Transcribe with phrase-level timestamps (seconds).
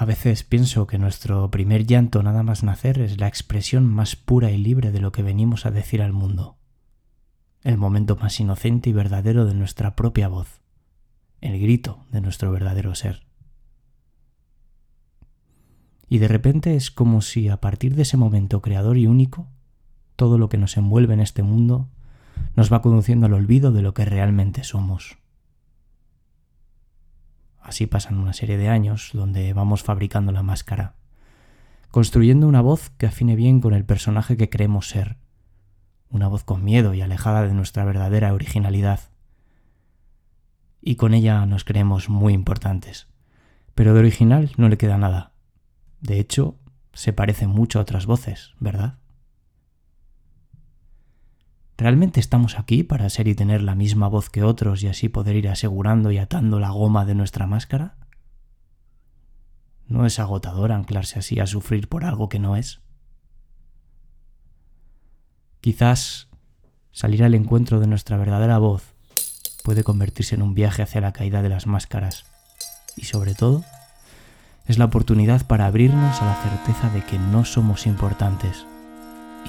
[0.00, 4.50] A veces pienso que nuestro primer llanto nada más nacer es la expresión más pura
[4.50, 6.56] y libre de lo que venimos a decir al mundo,
[7.64, 10.62] el momento más inocente y verdadero de nuestra propia voz,
[11.42, 13.26] el grito de nuestro verdadero ser.
[16.08, 19.48] Y de repente es como si a partir de ese momento creador y único,
[20.16, 21.90] todo lo que nos envuelve en este mundo
[22.56, 25.19] nos va conduciendo al olvido de lo que realmente somos.
[27.60, 30.94] Así pasan una serie de años donde vamos fabricando la máscara,
[31.90, 35.16] construyendo una voz que afine bien con el personaje que creemos ser,
[36.08, 39.00] una voz con miedo y alejada de nuestra verdadera originalidad.
[40.80, 43.08] Y con ella nos creemos muy importantes,
[43.74, 45.32] pero de original no le queda nada.
[46.00, 46.56] De hecho,
[46.92, 48.98] se parece mucho a otras voces, ¿verdad?
[51.80, 55.34] ¿Realmente estamos aquí para ser y tener la misma voz que otros y así poder
[55.34, 57.96] ir asegurando y atando la goma de nuestra máscara?
[59.86, 62.82] ¿No es agotador anclarse así a sufrir por algo que no es?
[65.62, 66.28] Quizás
[66.92, 68.92] salir al encuentro de nuestra verdadera voz
[69.64, 72.26] puede convertirse en un viaje hacia la caída de las máscaras
[72.94, 73.64] y sobre todo
[74.66, 78.66] es la oportunidad para abrirnos a la certeza de que no somos importantes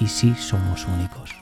[0.00, 1.41] y sí somos únicos.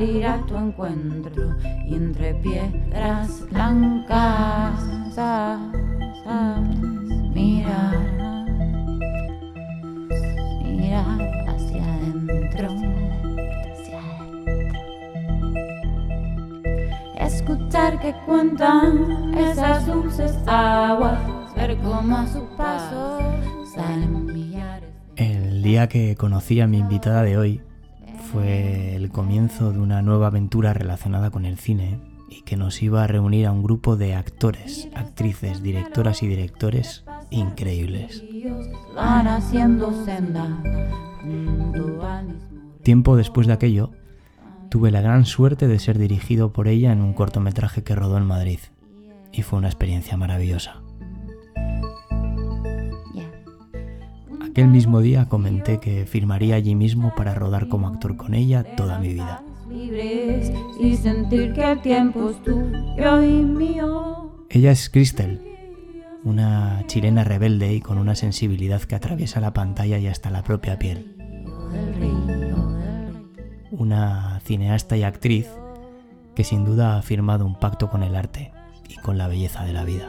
[0.00, 1.56] Salir a tu encuentro
[1.86, 4.82] y entre piedras blancas
[7.34, 7.98] mirar,
[10.64, 12.68] mirar hacia adentro,
[17.18, 21.20] Escuchar que cuentan esas dulces aguas,
[21.54, 23.18] ver cómo a su paso
[23.74, 24.88] salen millares.
[25.16, 27.60] El día que conocí a mi invitada de hoy,
[28.32, 31.98] fue el comienzo de una nueva aventura relacionada con el cine
[32.28, 37.04] y que nos iba a reunir a un grupo de actores, actrices, directoras y directores
[37.30, 38.22] increíbles.
[42.82, 43.90] Tiempo después de aquello,
[44.68, 48.26] tuve la gran suerte de ser dirigido por ella en un cortometraje que rodó en
[48.26, 48.60] Madrid
[49.32, 50.82] y fue una experiencia maravillosa.
[54.50, 58.98] Aquel mismo día comenté que firmaría allí mismo para rodar como actor con ella toda
[58.98, 59.44] mi vida.
[64.48, 65.40] Ella es Cristel,
[66.24, 70.80] una chilena rebelde y con una sensibilidad que atraviesa la pantalla y hasta la propia
[70.80, 71.14] piel.
[73.70, 75.46] Una cineasta y actriz
[76.34, 78.50] que sin duda ha firmado un pacto con el arte
[78.88, 80.08] y con la belleza de la vida.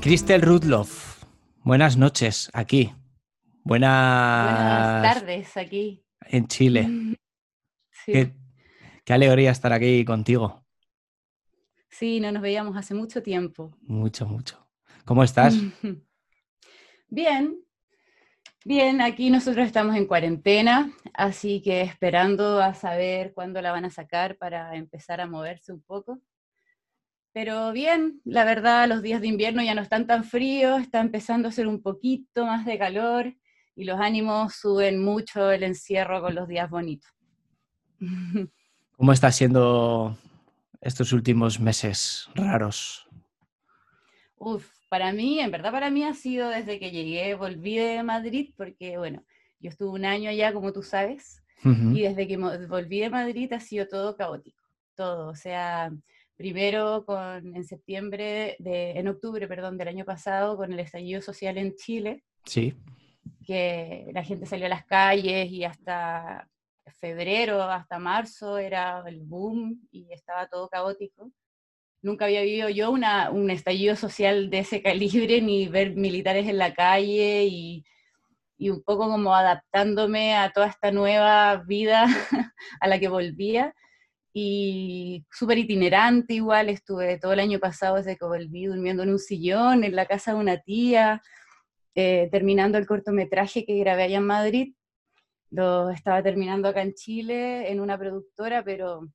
[0.00, 1.22] Cristel Rudloff,
[1.62, 2.94] buenas noches aquí.
[3.62, 7.16] Buenas tardes aquí en Chile.
[8.06, 8.34] Qué,
[9.08, 10.64] alegría estar aquí contigo.
[11.88, 13.76] Sí, no nos veíamos hace mucho tiempo.
[13.82, 14.68] Mucho, mucho.
[15.04, 15.54] ¿Cómo estás?
[17.10, 17.58] Bien,
[18.66, 23.90] bien, aquí nosotros estamos en cuarentena, así que esperando a saber cuándo la van a
[23.90, 26.20] sacar para empezar a moverse un poco.
[27.32, 31.48] Pero bien, la verdad, los días de invierno ya no están tan fríos, está empezando
[31.48, 33.34] a hacer un poquito más de calor
[33.78, 37.08] y los ánimos suben mucho el encierro con los días bonitos.
[38.96, 40.18] ¿Cómo está siendo
[40.80, 43.08] estos últimos meses raros?
[44.36, 48.52] Uf, para mí, en verdad para mí ha sido desde que llegué, volví de Madrid,
[48.56, 49.22] porque bueno,
[49.60, 53.60] yo estuve un año allá, como tú sabes, y desde que volví de Madrid ha
[53.60, 54.62] sido todo caótico,
[54.96, 55.92] todo, o sea,
[56.36, 61.58] primero con, en septiembre, de, en octubre, perdón, del año pasado, con el estallido social
[61.58, 62.24] en Chile.
[62.44, 62.74] Sí.
[63.46, 66.48] Que la gente salió a las calles y hasta
[67.00, 71.30] febrero, hasta marzo era el boom y estaba todo caótico.
[72.02, 76.58] Nunca había vivido yo una, un estallido social de ese calibre, ni ver militares en
[76.58, 77.84] la calle y,
[78.56, 82.06] y un poco como adaptándome a toda esta nueva vida
[82.80, 83.74] a la que volvía
[84.32, 89.18] y súper itinerante igual, estuve todo el año pasado desde que volví durmiendo en un
[89.18, 91.22] sillón en la casa de una tía,
[92.00, 94.74] eh, terminando el cortometraje que grabé allá en Madrid,
[95.50, 99.08] lo estaba terminando acá en Chile en una productora, pero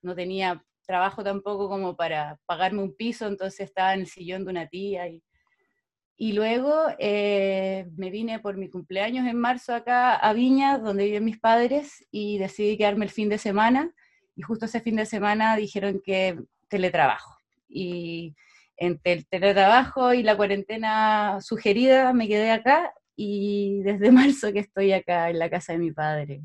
[0.00, 4.50] no tenía trabajo tampoco como para pagarme un piso, entonces estaba en el sillón de
[4.52, 10.78] una tía y, luego eh, me vine por mi cumpleaños en marzo acá a Viña,
[10.78, 13.92] donde viven mis padres, y decidí quedarme el fin de semana
[14.36, 16.38] y justo ese fin de semana dijeron que
[16.68, 17.38] teletrabajo.
[17.68, 18.36] Y
[18.80, 24.92] entre el teletrabajo y la cuarentena sugerida me quedé acá y desde marzo que estoy
[24.92, 26.42] acá en la casa de mi padre.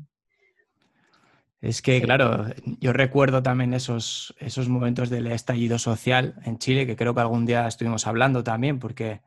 [1.60, 2.46] Es que, claro,
[2.80, 7.46] yo recuerdo también esos, esos momentos del estallido social en Chile, que creo que algún
[7.46, 9.22] día estuvimos hablando también, porque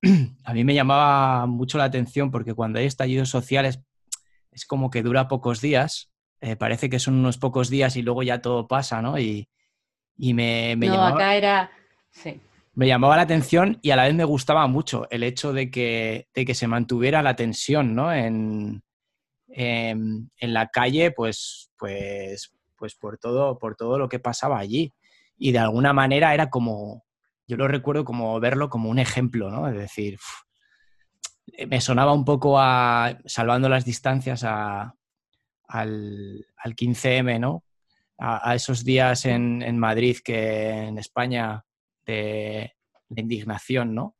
[0.44, 3.82] a mí me llamaba mucho la atención, porque cuando hay estallidos sociales
[4.50, 6.10] es como que dura pocos días
[6.40, 9.18] eh, parece que son unos pocos días y luego ya todo pasa, ¿no?
[9.18, 9.48] Y,
[10.18, 11.70] me, me no, llamaba, acá era...
[12.10, 12.40] Sí.
[12.74, 16.28] Me llamaba la atención y a la vez me gustaba mucho el hecho de que,
[16.34, 18.12] de que se mantuviera la tensión, ¿no?
[18.12, 18.82] En,
[19.48, 24.94] en, la calle, pues, pues, pues por, todo, por todo lo que pasaba allí.
[25.36, 27.04] Y de alguna manera era como,
[27.46, 29.68] yo lo recuerdo como verlo como un ejemplo, ¿no?
[29.68, 30.18] Es decir,
[31.68, 34.94] me sonaba un poco a, salvando las distancias, a,
[35.68, 37.64] al, 15M, ¿no?
[38.18, 41.64] A, esos días en, Madrid que en España
[42.08, 42.72] de,
[43.16, 44.16] indignación, ¿no?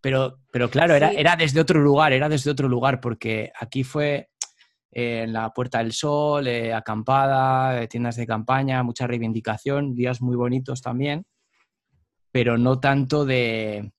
[0.00, 4.30] Pero, pero claro, era, era desde otro lugar, era desde otro lugar, porque aquí fue
[4.90, 10.20] eh, en la Puerta del Sol, eh, acampada, eh, tiendas de campaña, mucha reivindicación, días
[10.20, 11.24] muy bonitos también,
[12.30, 13.92] pero no tanto de,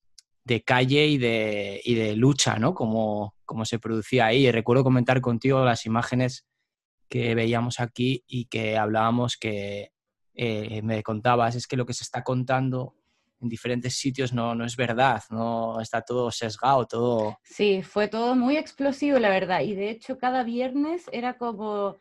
[0.66, 2.74] calle y de, y de lucha, ¿no?
[2.76, 4.52] Como, como se producía ahí.
[4.52, 6.46] recuerdo comentar contigo las imágenes
[7.10, 9.92] que veíamos aquí y que hablábamos que
[10.36, 12.96] me contabas, es que lo que se está contando
[13.44, 17.38] en diferentes sitios no, no es verdad, no está todo sesgado, todo...
[17.44, 21.98] Sí, fue todo muy explosivo, la verdad, y de hecho cada viernes era como,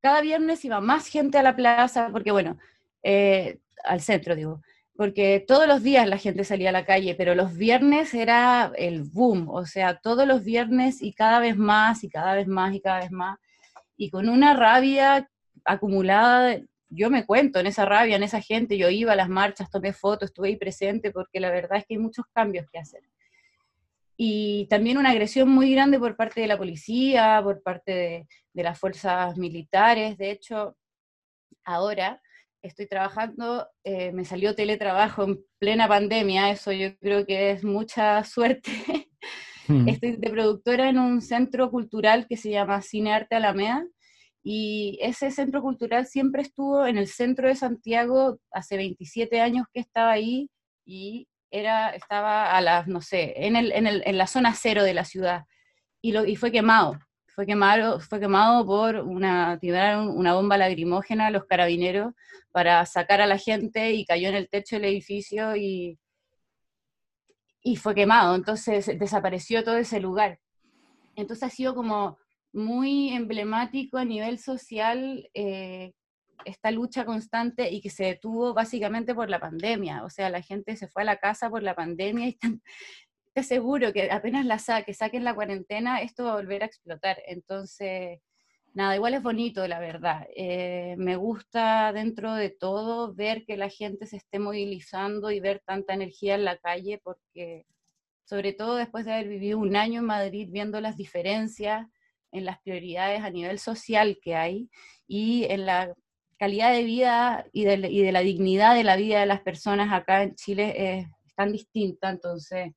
[0.00, 2.58] cada viernes iba más gente a la plaza, porque bueno,
[3.02, 4.60] eh, al centro digo,
[4.96, 9.02] porque todos los días la gente salía a la calle, pero los viernes era el
[9.02, 12.80] boom, o sea, todos los viernes y cada vez más y cada vez más y
[12.80, 13.38] cada vez más
[13.96, 15.28] y con una rabia
[15.64, 16.58] acumulada,
[16.88, 19.92] yo me cuento en esa rabia, en esa gente, yo iba a las marchas, tomé
[19.92, 23.02] fotos, estuve ahí presente, porque la verdad es que hay muchos cambios que hacer.
[24.16, 28.78] Y también una agresión muy grande por parte de la policía, por parte de, las
[28.78, 30.16] fuerzas militares.
[30.16, 30.76] De hecho,
[31.64, 32.22] ahora
[32.62, 38.22] estoy trabajando, eh, me salió teletrabajo en plena pandemia, eso yo creo que es mucha
[38.24, 38.70] suerte.
[39.66, 39.88] Hmm.
[39.88, 43.86] Estoy de productora en un centro cultural que se llama Cine Arte Alameda
[44.46, 49.80] y ese centro cultural siempre estuvo en el centro de Santiago, hace 27 años que
[49.80, 50.50] estaba ahí
[50.84, 54.84] y era, estaba a las, no sé, en, el, en, el, en la zona cero
[54.84, 55.44] de la ciudad
[56.02, 56.98] y, lo, y fue quemado.
[57.28, 62.12] Fue quemado, fue quemado por una, una bomba lacrimógena a los carabineros
[62.52, 65.98] para sacar a la gente y cayó en el techo del edificio y,
[67.62, 70.38] y fue quemado, entonces desapareció todo ese lugar.
[71.16, 72.18] Entonces ha sido como
[72.54, 75.92] muy emblemático a nivel social eh,
[76.44, 80.04] esta lucha constante y que se detuvo básicamente por la pandemia.
[80.04, 82.62] O sea, la gente se fue a la casa por la pandemia y están,
[83.34, 87.18] te aseguro que apenas la que saquen la cuarentena, esto va a volver a explotar.
[87.26, 88.20] Entonces,
[88.72, 90.26] nada, igual es bonito, la verdad.
[90.36, 95.60] Eh, me gusta dentro de todo ver que la gente se esté movilizando y ver
[95.66, 97.66] tanta energía en la calle, porque
[98.24, 101.88] sobre todo después de haber vivido un año en Madrid, viendo las diferencias
[102.34, 104.68] en las prioridades a nivel social que hay
[105.06, 105.94] y en la
[106.36, 110.34] calidad de vida y de, la dignidad de la vida de las personas acá en
[110.34, 112.72] Chile es, tan distinta, entonces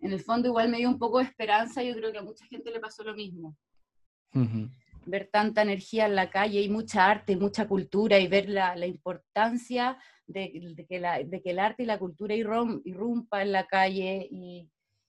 [0.00, 2.44] en el fondo igual me dio un poco de esperanza, yo creo que a mucha
[2.46, 3.56] gente le pasó lo mismo.
[5.06, 8.86] ver tanta energía en la calle y mucha arte y mucha cultura y ver la,
[8.86, 10.52] importancia de,
[10.86, 14.68] que de, que el arte y la cultura irrumpa en la calle y,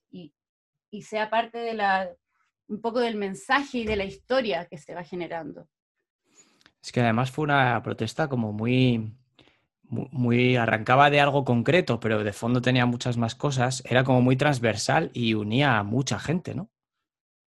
[0.10, 2.10] y, sea parte de la,
[2.68, 5.68] un poco del mensaje y de la historia que se va generando.
[6.82, 9.14] Es que además fue una protesta como muy,
[9.84, 13.84] muy, arrancaba de algo concreto, pero de fondo tenía muchas más cosas.
[13.86, 16.70] Era como muy transversal y unía a mucha gente, ¿no?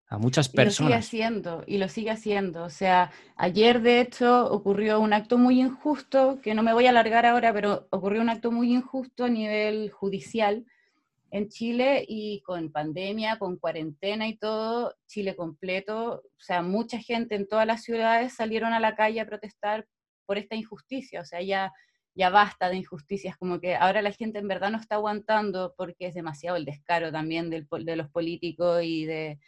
[0.08, 0.78] A muchas personas.
[0.78, 2.62] Y lo sigue haciendo, y lo sigue haciendo.
[2.62, 6.90] O sea, ayer de hecho ocurrió un acto muy injusto, que no me voy a
[6.90, 10.64] alargar ahora, pero ocurrió un acto muy injusto a nivel judicial
[11.36, 17.34] en Chile y con pandemia, con cuarentena y todo, Chile completo, o sea, mucha gente
[17.34, 19.86] en todas las ciudades salieron a la calle a protestar
[20.24, 21.72] por esta injusticia, o sea, ya,
[22.14, 26.06] ya basta de injusticias, como que ahora la gente en verdad no está aguantando porque
[26.06, 29.38] es demasiado el descaro también del, de los políticos y, de,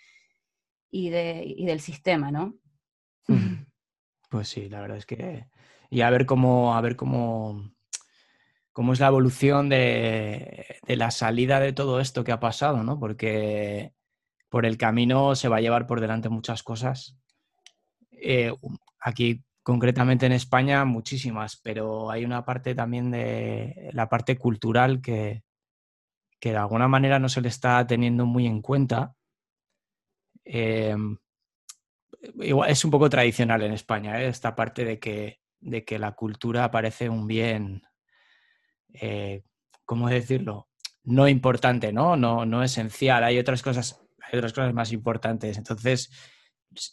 [0.91, 2.55] y, de, y del sistema, ¿no?
[4.29, 5.47] Pues sí, la verdad es que...
[5.91, 7.73] Y a ver cómo, a ver cómo
[8.79, 13.01] cómo es la evolución de, la salida de todo esto que ha pasado, ¿no?
[13.01, 13.93] Porque
[14.49, 17.19] por el camino se va a llevar por delante muchas cosas.
[18.13, 18.55] Eh,
[19.01, 25.43] aquí, concretamente en España, muchísimas, pero hay una parte también de la parte cultural que,
[26.41, 29.13] de alguna manera no se le está teniendo muy en cuenta.
[30.45, 30.95] Eh,
[32.55, 34.29] es un poco tradicional en España, ¿eh?
[34.29, 37.83] esta parte de que, de que la cultura parece un bien
[38.95, 39.43] eh,
[39.85, 40.69] ¿cómo decirlo?
[41.05, 42.17] No importante, ¿no?
[42.17, 42.45] ¿no?
[42.45, 43.25] No esencial.
[43.25, 45.57] Hay otras cosas, hay otras cosas más importantes.
[45.57, 46.11] Entonces,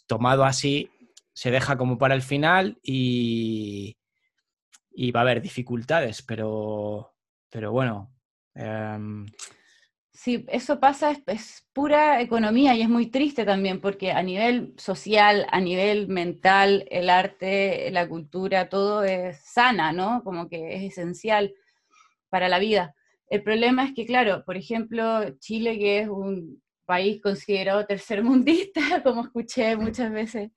[0.06, 0.90] tomado así,
[1.34, 3.98] se deja como para el final y,
[4.90, 7.14] y va a haber dificultades, pero,
[7.50, 8.10] pero bueno.
[8.54, 9.26] Em,
[10.14, 14.72] sí, eso pasa, es, es, pura economía y es muy triste también porque a nivel
[14.78, 20.24] social, a nivel mental, el arte, la cultura, todo es sana, ¿no?
[20.24, 21.52] Como que es esencial
[22.28, 22.94] para la vida.
[23.28, 29.24] El problema es que, claro, por ejemplo, Chile, que es un país considerado tercermundista, como
[29.24, 30.50] escuché muchas veces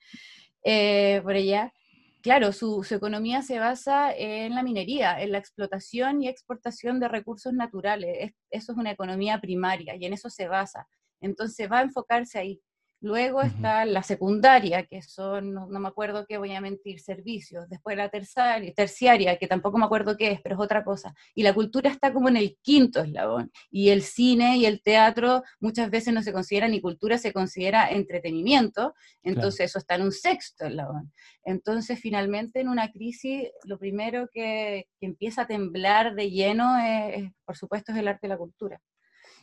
[0.63, 1.73] eh, por allá,
[2.21, 7.53] claro, su, economía se basa en la minería, en la explotación y exportación de recursos
[7.53, 8.33] naturales.
[8.51, 10.87] eso es una economía primaria y en eso se basa.
[11.21, 12.61] Entonces va a enfocarse ahí.
[13.01, 17.69] Luego está la secundaria, que son, no, me acuerdo qué, voy a mentir, servicios.
[17.69, 21.13] Después la terciaria, terciaria, que tampoco me acuerdo qué es, pero es otra cosa.
[21.33, 23.51] Y la cultura está como en el quinto eslabón.
[23.71, 27.89] Y el cine y el teatro muchas veces no se considera ni cultura, se considera
[27.89, 28.93] entretenimiento.
[29.23, 31.13] Entonces eso está en un sexto eslabón.
[31.45, 37.55] Entonces finalmente en una crisis, lo primero que, empieza a temblar de lleno, es, por
[37.55, 38.81] supuesto, es el arte y la cultura.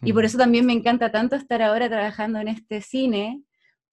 [0.02, 3.42] Y por eso también me encanta tanto estar ahora trabajando en este cine,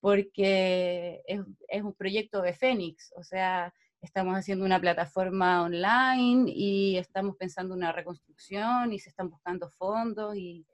[0.03, 7.37] porque es, un proyecto de Fénix, o sea, estamos haciendo una plataforma online y estamos
[7.37, 10.67] pensando una reconstrucción y se están buscando fondos y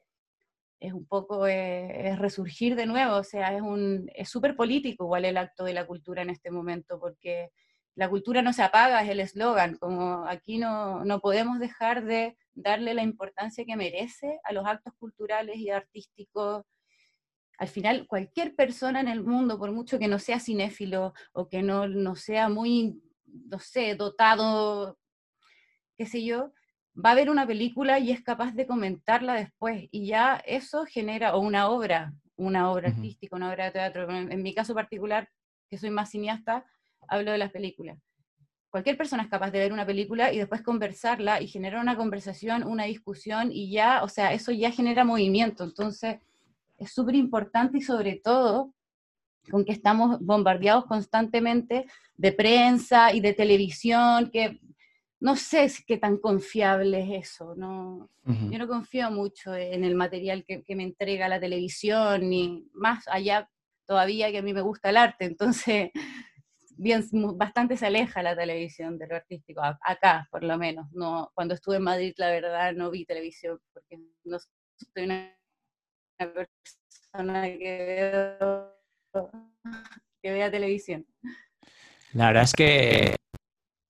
[0.79, 5.25] es un poco es, resurgir de nuevo, o sea, es un es súper político igual
[5.25, 7.51] el acto de la cultura en este momento, porque
[7.93, 12.35] la cultura no se apaga, es el eslogan, como aquí no, no podemos dejar de
[12.55, 16.65] darle la importancia que merece a los actos culturales y artísticos
[17.59, 21.61] al final cualquier persona en el mundo, por mucho que no sea cinéfilo o que
[21.61, 24.97] no, no sea muy, no sé, dotado,
[25.97, 26.53] qué sé yo,
[26.95, 29.89] va a ver una película y es capaz de comentarla después.
[29.91, 34.09] Y ya eso genera, o una obra, una obra artística, una obra de teatro.
[34.09, 35.29] En, mi caso particular,
[35.69, 36.65] que soy más cineasta,
[37.09, 37.99] hablo de las películas.
[38.69, 42.63] Cualquier persona es capaz de ver una película y después conversarla y generar una conversación,
[42.63, 45.65] una discusión y ya, o sea, eso ya genera movimiento.
[45.65, 46.19] Entonces,
[46.79, 48.73] es súper importante y sobre todo
[49.49, 54.59] con que estamos bombardeados constantemente de prensa y de televisión, que
[55.19, 60.45] no sé qué tan confiable es eso, no, yo no confío mucho en el material
[60.45, 63.49] que, me entrega la televisión, ni más allá
[63.85, 65.91] todavía que a mí me gusta el arte, entonces
[66.77, 67.03] bien,
[67.35, 71.77] bastante se aleja la televisión de lo artístico, acá por lo menos, no, cuando estuve
[71.77, 75.38] en Madrid la verdad no vi televisión, porque no soy una
[76.27, 78.37] persona que,
[80.23, 81.05] vea televisión.
[82.13, 83.15] La verdad es que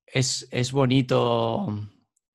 [0.05, 1.67] es, bonito.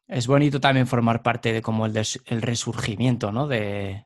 [0.06, 3.46] Es bonito también formar parte de como el, el resurgimiento ¿no?
[3.46, 4.04] de,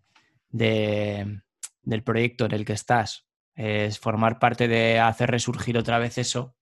[0.51, 3.27] del proyecto en el que estás.
[3.55, 6.55] Es formar parte de hacer resurgir otra vez eso.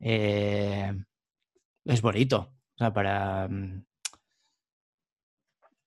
[0.00, 0.92] Eh,
[1.84, 2.54] es bonito.
[2.74, 3.48] O sea, para,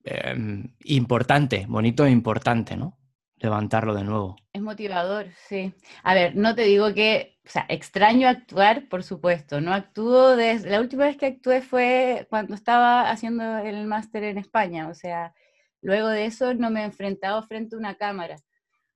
[0.09, 2.97] Em, importante, bonito e importante, ¿no?
[3.39, 4.35] levantarlo de nuevo.
[4.53, 5.73] Es motivador, sí.
[6.03, 9.61] A ver, no te digo que, o sea, extraño actuar, por supuesto.
[9.61, 14.37] No actúo desde, la última vez que actué fue cuando estaba haciendo el máster en
[14.37, 15.33] España, o sea,
[15.81, 18.37] luego de eso no me he enfrentado frente a una cámara.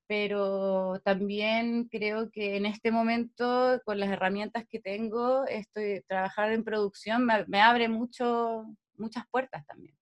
[0.08, 6.64] Pero también creo que en este momento, con las herramientas que tengo, estoy trabajar en
[6.64, 8.66] producción me, abre mucho,
[8.98, 9.96] muchas puertas también.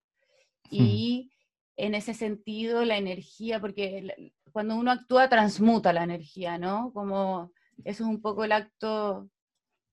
[0.69, 1.31] Y
[1.75, 6.91] en ese sentido, la energía, porque cuando uno actúa transmuta la energía, ¿no?
[6.93, 7.51] Como
[7.85, 9.29] eso es un poco el acto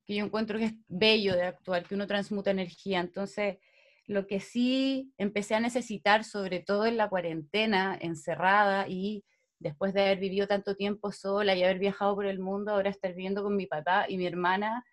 [0.07, 3.01] que yo encuentro que es bello de actuar, que uno transmuta energía.
[3.01, 3.59] Entonces,
[4.07, 9.25] lo que sí empecé a necesitar, sobre todo en la cuarentena, encerrada y
[9.59, 13.13] después de haber vivido tanto tiempo sola y haber viajado por el mundo, ahora estar
[13.13, 14.85] viviendo con mi papá y mi hermana,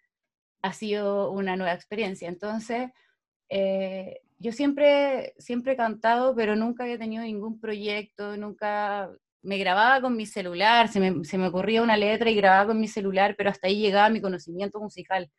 [0.64, 2.28] ha sido una nueva experiencia.
[2.28, 2.90] Entonces,
[3.50, 9.10] eh, yo siempre, siempre he cantado, pero nunca había tenido ningún proyecto, nunca
[9.42, 12.80] me grababa con mi celular, se me, se me, ocurría una letra y grababa con
[12.82, 15.32] mi celular, pero hasta ahí llegaba mi conocimiento musical.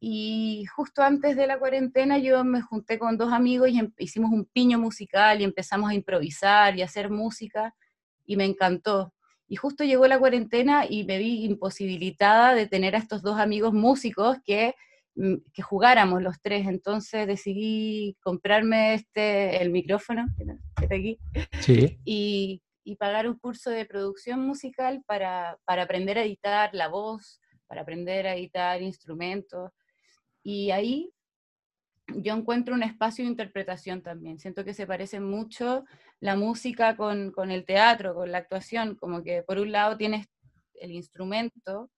[0.00, 4.32] Y justo antes de la cuarentena yo me junté con dos amigos y em, hicimos
[4.32, 7.76] un piño musical y empezamos a improvisar y a hacer música
[8.26, 9.14] y me encantó.
[9.46, 13.72] Y justo llegó la cuarentena y me vi imposibilitada de tener a estos dos amigos
[13.72, 14.74] músicos que,
[15.14, 16.66] que jugáramos los tres.
[16.66, 21.18] Entonces decidí comprarme este, el micrófono que está aquí.
[21.60, 21.98] Sí.
[22.04, 27.40] Y y pagar un curso de producción musical para, para, aprender a editar la voz,
[27.66, 29.70] para aprender a editar instrumentos.
[30.42, 31.12] Y ahí
[32.08, 34.38] yo encuentro un espacio de interpretación también.
[34.38, 35.84] Siento que se parece mucho
[36.18, 40.26] la música con, con el teatro, con la actuación, como que por un lado tienes
[40.74, 41.90] el instrumento,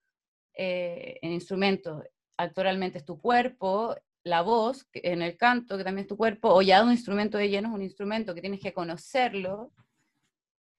[0.55, 2.03] eh, el instrumento
[2.43, 6.63] actualmente es tu cuerpo, la voz en el canto, que también es tu cuerpo, o
[6.63, 9.73] ya un instrumento de lleno es un instrumento que tienes que conocerlo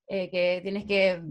[0.08, 1.24] eh, que tienes que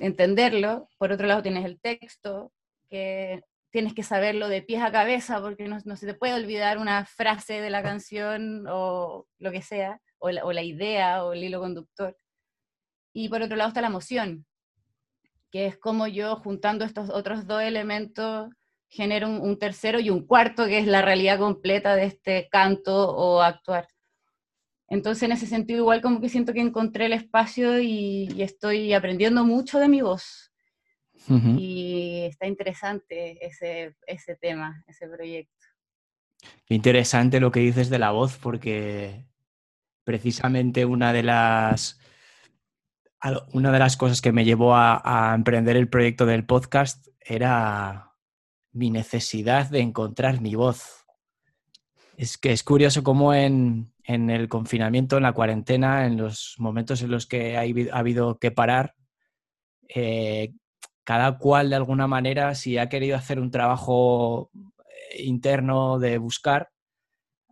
[0.00, 2.52] entenderlo, por otro lado tienes el texto,
[2.88, 7.04] que tienes que saberlo de pies a cabeza porque no, se te puede olvidar una
[7.04, 12.16] frase de la canción o lo que sea, o la, idea o el hilo conductor.
[13.12, 14.46] Y por otro lado está la emoción,
[15.52, 18.48] que es como yo juntando estos otros dos elementos
[18.94, 23.42] genero un, tercero y un cuarto que es la realidad completa de este canto o
[23.42, 23.88] actuar.
[24.86, 29.44] Entonces, en ese sentido, igual como que siento que encontré el espacio y, estoy aprendiendo
[29.44, 30.52] mucho de mi voz.
[31.28, 35.66] Y está interesante ese, ese tema, ese proyecto.
[36.68, 39.24] Interesante lo que dices de la voz, porque
[40.04, 41.98] precisamente una de las,
[43.52, 48.13] una de las cosas que me llevó a, a emprender el proyecto del podcast era
[48.74, 51.06] mi necesidad de encontrar mi voz.
[52.16, 57.00] Es que es curioso cómo en, en el confinamiento, en la cuarentena, en los momentos
[57.02, 58.94] en los que ha habido que parar,
[59.88, 60.52] eh,
[61.04, 66.70] cada cual de alguna manera, si ha querido hacer un trabajo eh, interno de buscar,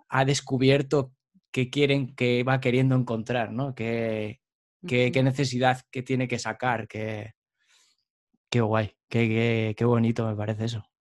[0.09, 1.13] ha descubierto
[1.53, 3.75] qué quieren, qué va queriendo encontrar, ¿no?
[3.75, 4.41] Qué,
[4.87, 7.35] qué, necesidad que tiene que sacar, qué,
[8.51, 10.92] qué guay, qué, qué bonito me parece eso.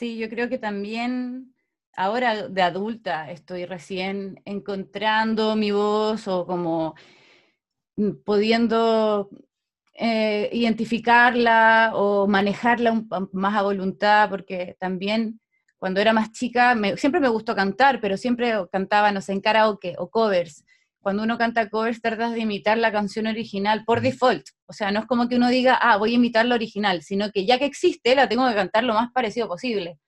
[0.00, 1.54] Sí, yo creo que también
[1.94, 6.94] ahora de adulta estoy recién encontrando mi voz o como
[7.96, 9.28] mm, pudiendo
[9.92, 15.38] eh, identificarla o manejarla más a voluntad, porque también
[15.78, 19.96] cuando era más chica siempre me gustó cantar, pero siempre cantaba, no sé, en karaoke
[19.98, 20.64] o covers.
[21.00, 24.44] Cuando uno canta covers, tratas de imitar la canción original por default.
[24.66, 27.30] O sea, no es como que uno diga, ah, voy a imitar la original, sino
[27.30, 29.98] que ya que existe, la tengo que cantar lo más parecido posible.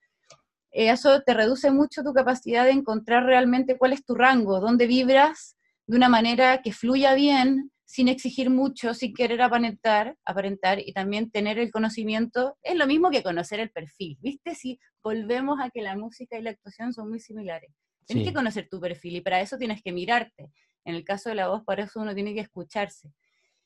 [0.71, 4.87] Eh, eso te reduce mucho tu capacidad de encontrar realmente cuál es tu rango, dónde
[4.87, 5.55] vibras
[5.87, 11.29] de una manera que fluya bien, sin exigir mucho, sin querer aparentar, aparentar y también
[11.29, 14.55] tener el conocimiento, es lo mismo que conocer el perfil, ¿viste?
[14.55, 17.71] Si volvemos a que la música y la actuación son muy similares.
[18.07, 20.51] Tienes que conocer tu perfil y para eso tienes que mirarte.
[20.85, 23.11] En el caso de la voz, para eso uno tiene que escucharse.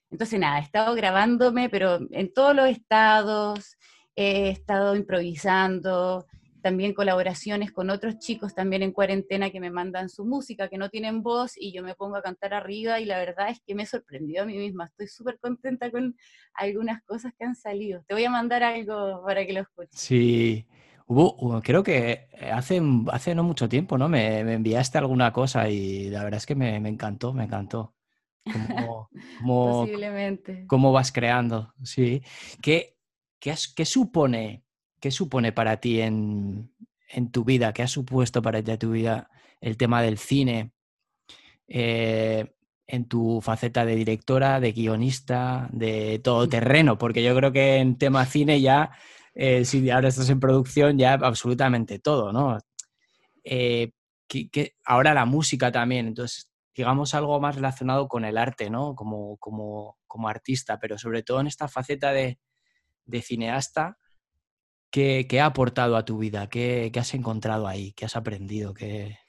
[0.10, 3.78] Entonces, nada, he estado grabándome, pero en todos los estados,
[4.16, 6.26] he estado improvisando,
[6.62, 10.90] también colaboraciones con otros chicos también en cuarentena que me mandan su música, que no
[10.90, 13.86] tienen voz y yo me pongo a cantar arriba y la verdad es que me
[13.86, 14.86] sorprendió a mí misma.
[14.86, 16.18] Estoy súper contenta con
[16.54, 18.04] algunas cosas que han salido.
[18.08, 20.00] Te voy a mandar algo para que lo escuches.
[20.00, 20.68] Sí,
[21.08, 24.08] hubo, creo que hace, hace no mucho tiempo, ¿no?
[24.08, 27.96] Me, enviaste alguna cosa y la verdad es que me, encantó, me encantó.
[29.42, 30.66] Como, Posiblemente.
[30.68, 32.22] Cómo vas creando, sí.
[32.62, 32.98] ¿Qué,
[33.40, 34.64] qué, qué supone
[35.00, 36.72] ¿qué supone para ti en,
[37.32, 37.74] tu vida?
[37.74, 39.30] ¿Qué ha supuesto para ti tu vida
[39.62, 40.72] el tema del cine?
[41.68, 42.54] Eh,
[42.90, 48.26] en tu faceta de directora, de guionista, de todoterreno, porque yo creo que en tema
[48.26, 48.92] cine ya,
[49.40, 52.58] eh, si ahora estás en producción, ya absolutamente todo, ¿no?
[53.44, 53.92] Eh,
[54.28, 58.96] que, ahora la música también, entonces, digamos algo más relacionado con el arte, ¿no?
[58.96, 62.40] Como, como, como artista, pero sobre todo en esta faceta de,
[63.06, 64.00] de cineasta,
[64.90, 66.50] ¿qué, ha aportado a tu vida?
[66.50, 67.94] ¿Qué, ¿Qué, has encontrado ahí?
[67.94, 68.74] ¿Qué has aprendido?
[68.74, 69.20] ¿Qué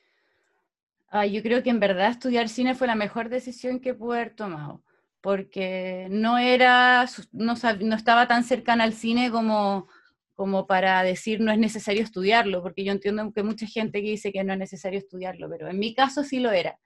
[1.30, 4.82] yo creo que en verdad estudiar cine fue la mejor decisión que pude haber tomado,
[5.20, 9.88] porque no era, no, no estaba tan cercana al cine como,
[10.38, 14.30] como para decir no es necesario estudiarlo, porque yo entiendo que mucha gente que dice
[14.30, 16.78] que no es necesario estudiarlo, pero en mi caso sí lo era.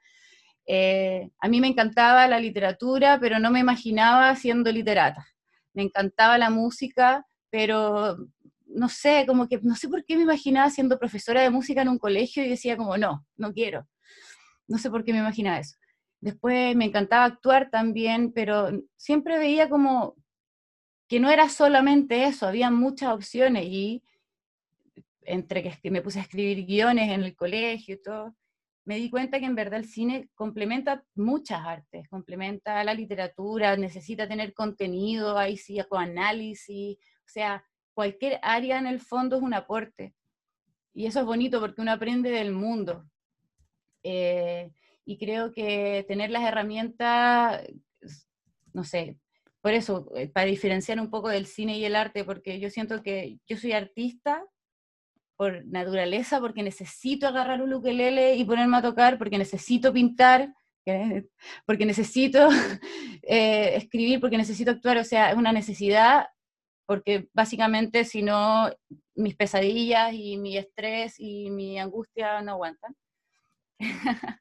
[0.67, 5.27] Eh, a mí me encantaba la literatura, pero no me imaginaba siendo literata.
[5.75, 8.17] Me encantaba la música, pero
[8.65, 11.91] no sé, como que no sé por qué me imaginaba siendo profesora de música en
[11.91, 13.87] un colegio y decía como no, no quiero.
[14.67, 15.77] No sé por qué me imaginaba eso.
[16.23, 20.17] Después me encantaba actuar también, pero siempre veía como
[21.13, 24.03] que no era solamente eso, había muchas opciones y
[25.25, 28.35] entre que me puse a escribir guiones en el colegio y todo,
[28.87, 34.27] me di cuenta que en verdad el cine complementa muchas artes, complementa la literatura, necesita
[34.27, 40.15] tener contenido, ahí sí, análisis, o sea, cualquier área en el fondo es un aporte.
[40.95, 43.05] Y eso es bonito porque uno aprende del mundo.
[44.03, 44.73] Eh,
[45.05, 47.67] y creo que tener las herramientas,
[48.73, 49.19] no sé,
[49.63, 53.03] por eso, eh, para diferenciar un poco del cine y el arte, porque yo siento
[53.03, 54.45] que yo soy artista
[55.37, 60.53] por naturaleza, porque necesito agarrar un ukelele y ponerme a tocar, porque necesito pintar,
[61.65, 62.49] porque necesito
[63.23, 66.27] eh, escribir, porque necesito actuar, o sea, es una necesidad,
[66.87, 68.69] porque básicamente si no,
[69.15, 72.97] mis pesadillas y mi estrés y mi angustia no aguantan.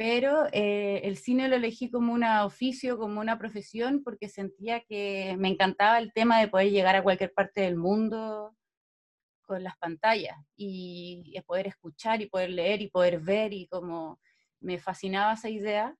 [0.00, 5.36] Pero eh, el cine lo elegí como un oficio, como una profesión, porque sentía que
[5.38, 8.56] me encantaba el tema de poder llegar a cualquier parte del mundo
[9.42, 14.18] con las pantallas y, poder escuchar y poder leer y poder ver y como
[14.60, 15.94] me fascinaba esa idea.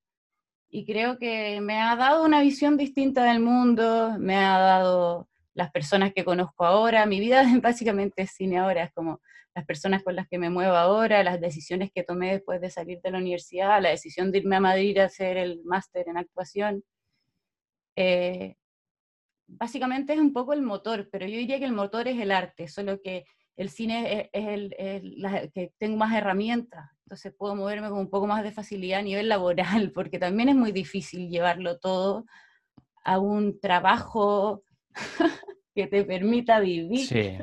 [0.70, 5.70] Y creo que me ha dado una visión distinta del mundo, me ha dado las
[5.70, 9.20] personas que conozco ahora, mi vida básicamente es cine ahora, es como
[9.60, 12.98] las personas con las que me muevo ahora, las decisiones que tomé después de salir
[13.02, 16.82] de la universidad, la decisión de irme a Madrid a hacer el máster en actuación.
[17.94, 18.56] Eh,
[19.46, 22.68] básicamente es un poco el motor, pero yo diría que el motor es el arte,
[22.68, 24.74] solo que el cine es, el,
[25.52, 29.28] que tengo más herramientas, entonces puedo moverme con un poco más de facilidad a nivel
[29.28, 32.24] laboral, porque también es muy difícil llevarlo todo
[33.04, 34.62] a un trabajo
[35.74, 37.06] que te permita vivir.
[37.06, 37.36] Sí.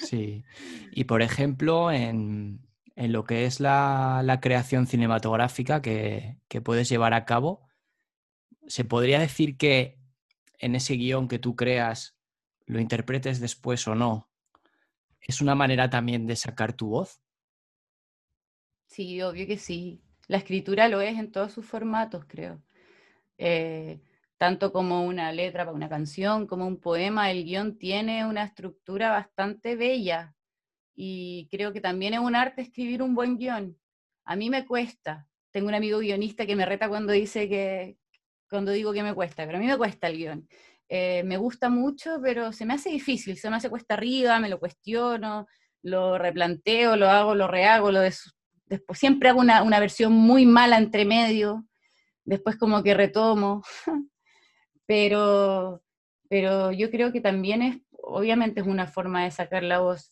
[0.00, 0.44] Sí.
[0.92, 2.60] Y por ejemplo, en,
[2.96, 7.68] lo que es la, creación cinematográfica que, puedes llevar a cabo,
[8.66, 9.98] ¿se podría decir que
[10.58, 12.16] en ese guion que tú creas
[12.66, 14.30] lo interpretes después o no?
[15.20, 17.20] ¿Es una manera también de sacar tu voz?
[18.86, 20.02] Sí, obvio que sí.
[20.28, 22.62] La escritura lo es en todos sus formatos, creo.
[23.38, 24.00] Eh,
[24.44, 29.08] tanto como una letra para una canción, como un poema, el guion tiene una estructura
[29.08, 30.34] bastante bella
[30.94, 33.74] y creo que también es un arte escribir un buen guion.
[34.26, 35.26] A mí me cuesta.
[35.50, 37.96] Tengo un amigo guionista que me reta cuando dice que,
[38.50, 40.46] cuando digo que me cuesta, pero a mí me cuesta el guion.
[40.90, 44.50] Eh, me gusta mucho, pero se me hace difícil, se me hace cuesta arriba, me
[44.50, 45.46] lo cuestiono,
[45.80, 50.76] lo replanteo, lo hago, lo rehago, lo después siempre hago una, una versión muy mala
[50.76, 51.64] entre medio,
[52.26, 53.62] después como que retomo.
[54.86, 55.82] pero,
[56.28, 60.10] pero yo creo que también es, obviamente es una forma de sacar la voz.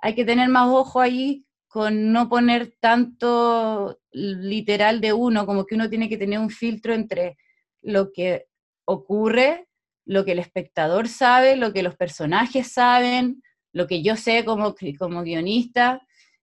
[0.00, 5.74] Hay que tener más ojo ahí con no poner tanto literal de uno, como que
[5.74, 7.36] uno tiene que tener un filtro entre
[7.82, 8.46] lo que
[8.86, 9.68] ocurre,
[10.06, 14.74] lo que el espectador sabe, lo que los personajes saben, lo que yo sé como,
[14.98, 16.00] como guionista.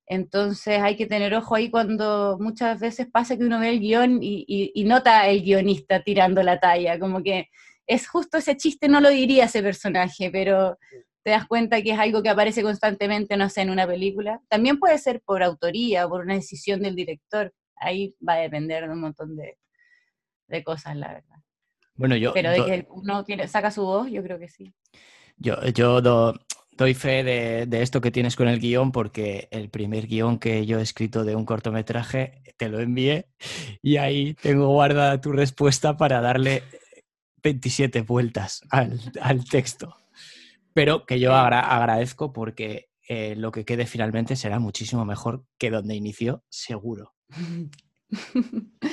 [0.08, 4.20] Entonces hay que tener ojo ahí cuando muchas veces pasa que uno ve el guion
[4.22, 7.50] y, nota el guionista tirando la talla, como que
[7.88, 10.78] es justo ese chiste, no lo diría ese personaje, pero
[11.24, 14.42] te das cuenta que es algo que aparece constantemente, no sé, en una película.
[14.48, 17.52] También puede ser por autoría, por una decisión del director.
[17.78, 21.38] Ahí va a depender de un montón de, cosas, la verdad.
[21.96, 22.32] Bueno, yo.
[22.34, 24.72] Pero de que uno tiene, saca su voz, yo creo que sí.
[25.38, 26.00] Yo, yo
[26.78, 30.80] doy fe de, esto que tienes con el guion porque el primer guion que yo
[30.80, 33.28] he escrito de un cortometraje te lo envié
[33.82, 36.64] y ahí tengo guardada tu respuesta para darle
[37.44, 39.00] 27 vueltas al,
[39.50, 39.96] texto.
[40.74, 45.96] Pero que yo agradezco porque eh, lo que quede finalmente será muchísimo mejor que donde
[45.96, 47.14] inició, seguro.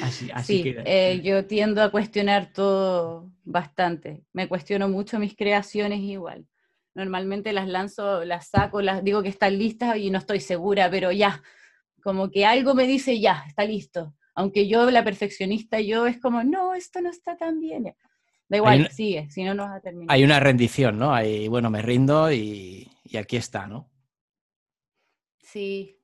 [0.03, 0.83] Así, sí, que...
[0.85, 4.23] Eh, yo tiendo a cuestionar todo bastante.
[4.33, 6.47] Me cuestiono mucho mis creaciones igual.
[6.95, 11.11] Normalmente las lanzo, las saco, las digo que están listas y no estoy segura, pero
[11.11, 11.43] ya,
[12.03, 14.15] como que algo me dice ya, está listo.
[14.35, 17.95] Aunque yo, la perfeccionista, yo es como, no, esto no está tan bien.
[18.49, 20.15] Da igual, sigue, si no, no vas a terminar.
[20.15, 21.15] Hay una rendición, ¿no?
[21.15, 23.91] Hay, bueno, me rindo y, y aquí está, ¿no?
[25.39, 25.99] Sí,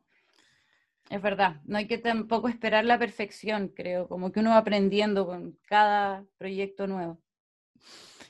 [1.11, 5.27] es verdad, no hay que tampoco esperar la perfección, creo, como que uno va aprendiendo
[5.27, 7.19] con cada proyecto nuevo.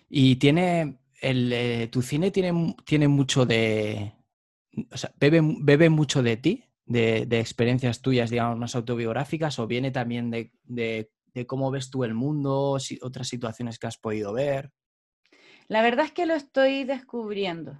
[0.09, 4.15] Y tiene, el, eh, tu cine tiene, tiene mucho de,
[4.91, 10.31] o sea, bebe, mucho de ti, de, experiencias tuyas, digamos, más autobiográficas, o viene también
[10.31, 11.11] de,
[11.47, 14.73] cómo ves tú el mundo, si, otras situaciones que has podido ver.
[15.69, 17.79] La verdad es que lo estoy descubriendo.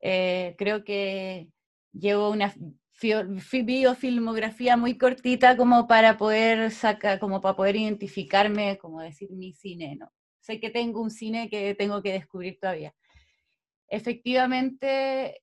[0.00, 1.48] Eh, creo que
[1.92, 2.52] llevo una
[3.00, 9.96] biofilmografía muy cortita como para poder sacar, como para poder identificarme, como decir mi cine,
[9.96, 10.10] ¿no?
[10.46, 12.94] Sé que tengo un cine que tengo que descubrir todavía.
[13.88, 15.42] Efectivamente,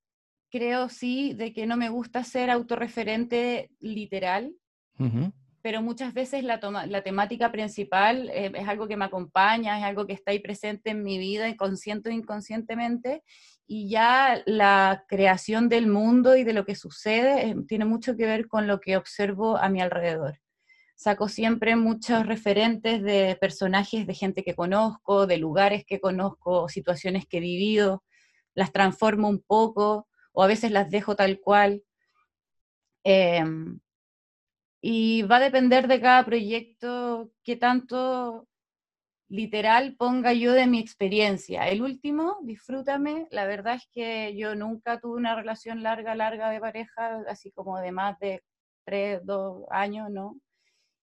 [0.50, 4.56] creo sí de que no me gusta ser autorreferente literal,
[5.62, 10.08] pero muchas veces la, la temática principal eh, es algo que me acompaña, es algo
[10.08, 13.24] que está ahí presente en mi vida, inconsciente o inconscientemente,
[13.68, 18.26] y ya la creación del mundo y de lo que sucede eh, tiene mucho que
[18.26, 20.43] ver con lo que observo a mi alrededor.
[20.96, 27.26] Saco siempre muchos referentes de personajes, de gente que conozco, de lugares que conozco, situaciones
[27.28, 28.04] que he vivido,
[28.54, 31.84] las transformo un poco o a veces las dejo tal cual.
[33.04, 33.80] Em,
[34.82, 38.48] y va a depender de cada proyecto qué tanto
[39.30, 41.68] literal ponga yo de mi experiencia.
[41.68, 46.60] El último, disfrútame, la verdad es que yo nunca tuve una relación larga, larga de
[46.60, 48.44] pareja, así como de más de
[48.86, 50.38] tres, dos años, ¿no?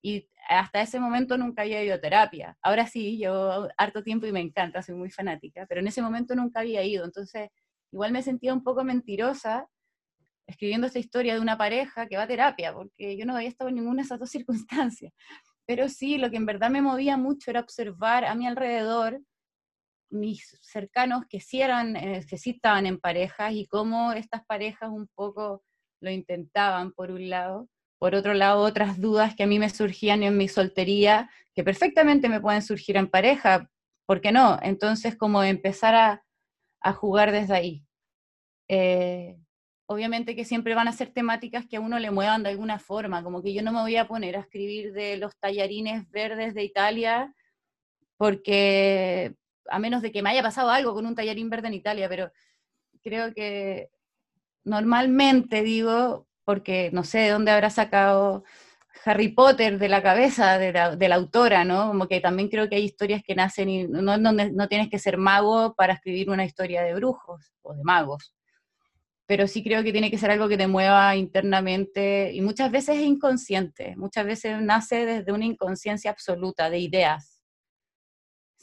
[0.03, 2.57] Y hasta ese momento nunca había ido a terapia.
[2.63, 6.35] Ahora sí, yo harto tiempo y me encanta, soy muy fanática, pero en ese momento
[6.35, 7.05] nunca había ido.
[7.05, 7.51] Entonces,
[7.93, 9.69] igual me sentía un poco mentirosa
[10.47, 13.69] escribiendo esta historia de una pareja que va a terapia, porque yo no había estado
[13.69, 15.13] en ninguna de esas dos circunstancias.
[15.67, 19.21] Pero sí, lo que en verdad me movía mucho era observar a mi alrededor
[20.11, 24.91] mis cercanos que sí, eran, eh, que sí estaban en parejas y cómo estas parejas
[24.91, 25.63] un poco
[26.01, 27.69] lo intentaban por un lado,
[28.01, 32.31] por otro lado otras dudas que a mí me surgían en mi soltería, que perfectamente
[32.31, 33.71] me pueden surgir en pareja,
[34.07, 34.59] ¿por qué no?
[34.63, 37.85] Entonces como empezar a, jugar desde ahí.
[38.69, 39.37] Eh,
[39.85, 43.23] obviamente que siempre van a ser temáticas que a uno le muevan de alguna forma,
[43.23, 46.65] como que yo no me voy a poner a escribir de los tallarines verdes de
[46.65, 47.35] Italia,
[48.17, 49.35] porque
[49.69, 52.33] a menos de que me haya pasado algo con un tallarín verde en Italia, pero
[53.03, 53.91] creo que
[54.65, 58.43] normalmente digo, porque no sé de dónde habrá sacado
[59.05, 61.87] Harry Potter de la cabeza de la, autora, ¿no?
[61.87, 64.99] Como que también creo que hay historias que nacen y no, no, no tienes que
[64.99, 68.35] ser mago para escribir una historia de brujos o de magos
[69.27, 72.97] pero sí creo que tiene que ser algo que te mueva internamente y muchas veces
[72.97, 77.45] es inconsciente, muchas veces nace desde una inconsciencia absoluta de ideas.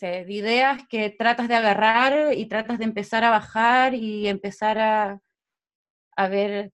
[0.02, 5.22] de ideas que tratas de agarrar y tratas de empezar a bajar y empezar a,
[6.18, 6.74] a ver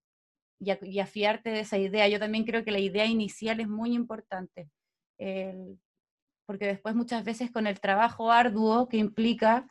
[0.63, 2.07] y a, y fiarte de esa idea.
[2.07, 4.69] Yo también creo que la idea inicial es muy importante,
[6.45, 9.67] porque después muchas veces con el trabajo arduo que implica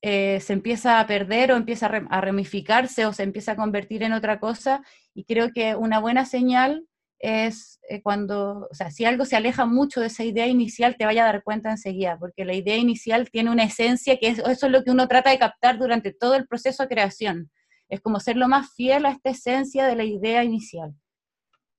[0.00, 4.12] eh, se empieza a perder o empieza a, ramificarse o se empieza a convertir en
[4.12, 4.82] otra cosa.
[5.14, 6.86] Y creo que una buena señal
[7.18, 11.04] es eh, cuando, o sea, si algo se aleja mucho de esa idea inicial, te
[11.04, 14.62] vaya a dar cuenta enseguida, porque la idea inicial tiene una esencia que eso es
[14.62, 17.50] lo que uno trata de captar durante todo el proceso de creación.
[17.88, 20.94] Es como ser lo más fiel a esta esencia de la idea inicial,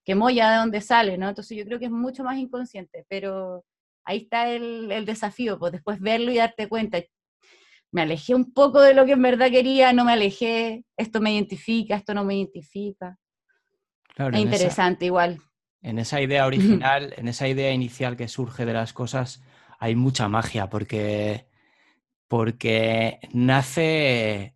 [0.03, 1.29] que molla de donde sale, ¿no?
[1.29, 3.63] Entonces yo creo que es mucho más inconsciente, pero
[4.05, 6.99] ahí está el, el desafío, pues después verlo y darte cuenta,
[7.91, 11.33] me alejé un poco de lo que en verdad quería, no me alejé, esto me
[11.33, 13.17] identifica, esto no me identifica.
[14.17, 15.39] es interesante igual.
[15.81, 19.41] En esa idea original, en esa idea inicial que surge de las cosas,
[19.79, 21.47] hay mucha magia porque,
[22.27, 24.55] porque nace,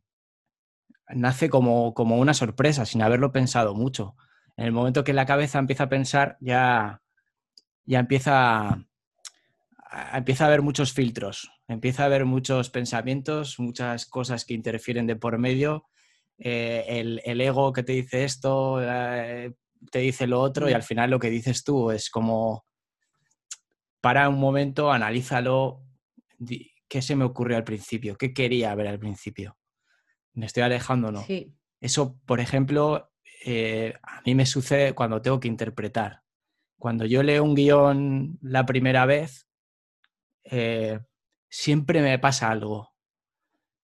[1.15, 4.15] nace como, como una sorpresa, sin haberlo pensado mucho.
[4.57, 7.01] En el momento que la cabeza empieza a pensar, ya,
[7.85, 8.85] ya empieza,
[10.13, 15.15] empieza a haber muchos filtros empieza a haber muchos pensamientos, muchas cosas que interfieren de
[15.15, 15.85] por medio.
[16.37, 16.85] Eh,
[17.25, 19.53] el, ego que te dice esto, eh,
[19.91, 22.65] te dice lo otro, y al final lo que dices tú es como,
[24.01, 25.83] para un momento, analízalo,
[26.87, 28.17] ¿qué se me ocurrió al principio?
[28.17, 29.57] ¿Qué quería ver al principio?
[30.33, 31.25] ¿Me estoy alejando o no?
[31.79, 33.11] Eso, por ejemplo,
[33.45, 36.23] eh, a mí me sucede cuando tengo que interpretar.
[36.77, 39.47] cuando yo leo un guion la primera vez,
[40.43, 40.99] eh,
[41.49, 42.93] siempre me pasa algo.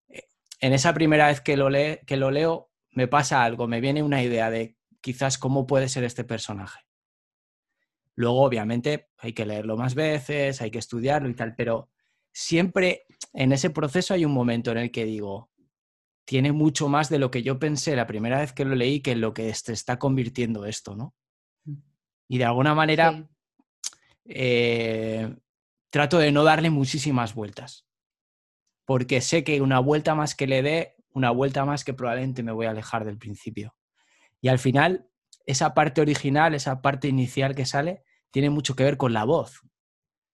[0.10, 0.24] Eh,
[0.60, 4.22] en esa primera vez que lo, que lo leo, me pasa algo, me viene una
[4.22, 6.82] idea de quizás cómo puede ser este personaje.
[8.16, 11.90] Luego, obviamente, hay que leerlo más veces, hay que estudiarlo y tal, pero
[12.34, 15.50] siempre en ese proceso hay un momento en el que digo,
[16.30, 19.14] tiene mucho más de lo que yo pensé la primera vez que lo leí que
[19.14, 21.16] en lo que se está convirtiendo esto, ¿no?
[21.64, 21.78] Mm.
[22.28, 23.28] Y de alguna manera
[24.26, 25.36] eh,
[25.90, 27.88] trato de no darle muchísimas vueltas,
[28.86, 32.52] porque sé que una vuelta más que le dé, una vuelta más que probablemente me
[32.52, 33.76] voy a alejar del principio.
[34.40, 35.10] Y al final,
[35.48, 39.62] esa parte original, esa parte inicial que sale, tiene mucho que ver con la voz,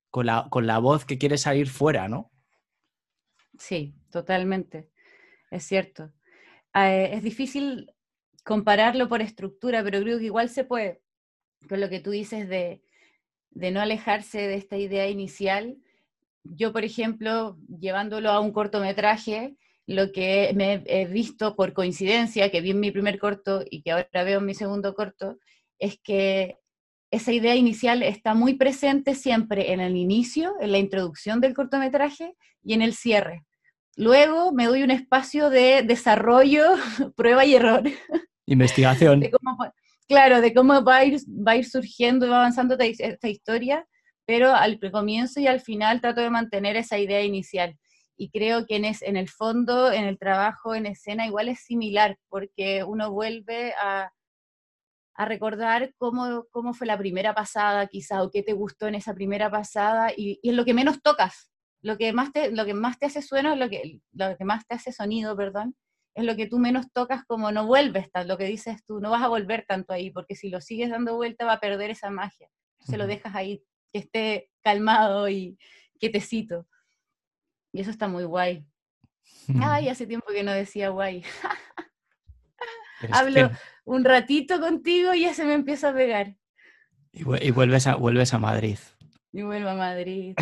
[0.10, 2.34] con la, con la voz que quiere salir fuera, ¿no?
[3.58, 4.90] Sí, totalmente,
[5.56, 6.12] es cierto.
[6.74, 7.92] Ah, eh, es difícil
[8.44, 11.02] compararlo por estructura, pero creo que igual se puede,
[11.68, 12.84] con lo que tú dices de,
[13.52, 15.78] de no alejarse de esta idea inicial.
[16.44, 19.56] Yo, por ejemplo, llevándolo a un cortometraje,
[19.88, 23.92] lo que me he visto por coincidencia, que vi en mi primer corto y que
[23.92, 25.38] ahora veo en mi segundo corto,
[25.80, 26.58] es que
[27.12, 32.36] esa idea inicial está muy presente siempre en el inicio, en la introducción del cortometraje
[32.64, 33.46] y en el cierre.
[33.96, 36.64] Luego me doy un espacio de desarrollo,
[37.16, 37.84] prueba y error.
[38.46, 39.24] Investigación.
[40.08, 43.88] claro, de cómo va a, ir, va a ir surgiendo y va avanzando esta historia,
[44.26, 47.78] pero al comienzo y al final trato de mantener esa idea inicial.
[48.18, 51.62] Y creo que en, es, en el fondo, en el trabajo en escena, igual es
[51.62, 54.12] similar, porque uno vuelve a,
[55.16, 59.14] a recordar cómo, cómo fue la primera pasada, quizá, o qué te gustó en esa
[59.14, 61.50] primera pasada, y, y es lo que menos tocas,
[61.86, 64.66] lo que más te, lo que más te hace sueno, lo que, lo que más
[64.66, 65.76] te hace sonido, perdón,
[66.16, 69.22] es lo que tú menos tocas como no vuelves, lo que dices tú, no vas
[69.22, 72.50] a volver tanto ahí, porque si lo sigues dando vuelta va a perder esa magia,
[72.80, 73.62] se lo dejas ahí,
[73.94, 75.60] que esté calmado y
[76.00, 76.66] quietecito.
[77.72, 78.66] Y eso está muy guay.
[79.62, 81.24] Ay, hace tiempo que no decía guay.
[83.12, 83.52] Hablo
[83.84, 86.36] un ratito contigo y ya se me empieza a pegar.
[87.12, 88.80] Y, vuelves, a, vuelves a Madrid.
[89.32, 90.36] Y vuelvo a Madrid.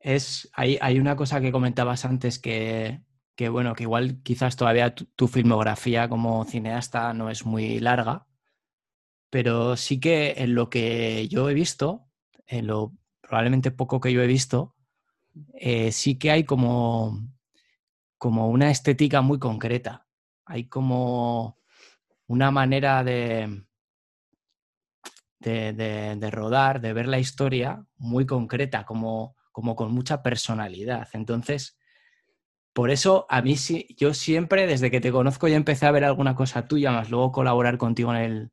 [0.00, 3.00] Es, hay, hay, una cosa que comentabas antes que,
[3.36, 8.26] que, bueno, que igual quizás todavía tu, filmografía como cineasta no es muy larga,
[9.30, 12.08] pero sí que en lo que yo he visto,
[12.46, 14.74] en lo probablemente poco que yo he visto,
[15.54, 17.20] eh, sí que hay como,
[18.16, 20.06] como una estética muy concreta.
[20.46, 21.58] Hay como
[22.26, 23.65] una manera de,
[25.38, 31.08] de, rodar, de ver la historia muy concreta, como, como con mucha personalidad.
[31.12, 31.78] Entonces,
[32.72, 36.04] por eso a mí sí, yo siempre, desde que te conozco, ya empecé a ver
[36.04, 38.50] alguna cosa tuya, más luego colaborar contigo en el,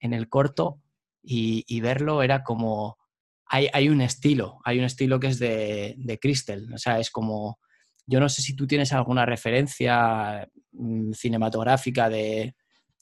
[0.00, 0.80] en el corto
[1.22, 2.98] y, verlo era como,
[3.46, 7.10] hay, hay, un estilo, hay un estilo que es de, de Crystal, o sea, es
[7.10, 7.58] como
[8.06, 12.54] yo no sé si tú tienes alguna referencia mm, cinematográfica de,